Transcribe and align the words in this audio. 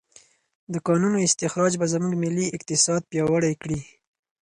د 0.73 0.75
کانونو 0.87 1.17
استخراج 1.27 1.73
به 1.79 1.85
زموږ 1.93 2.13
ملي 2.23 2.47
اقتصاد 2.57 3.01
پیاوړی 3.11 3.53
کړي. 3.61 3.79